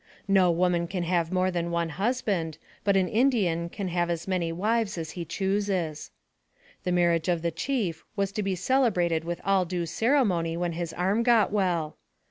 No 0.27 0.49
woman 0.49 0.87
can 0.87 1.03
have 1.03 1.31
more 1.31 1.51
than 1.51 1.69
one 1.69 1.89
husband, 1.89 2.57
but 2.83 2.97
an 2.97 3.07
Indian 3.07 3.69
can 3.69 3.87
have 3.89 4.09
as 4.09 4.27
many 4.27 4.51
wives 4.51 4.97
as 4.97 5.11
he 5.11 5.23
chooses. 5.25 6.09
The 6.83 6.91
marriage 6.91 7.29
of 7.29 7.43
the 7.43 7.51
chief 7.51 8.03
was 8.15 8.31
to 8.31 8.41
be 8.41 8.55
celebrated 8.55 9.23
with 9.23 9.39
all 9.45 9.63
due 9.63 9.85
ceremony 9.85 10.57
when 10.57 10.71
his 10.71 10.91
arm 10.91 11.21
got 11.21 11.51
well. 11.51 11.97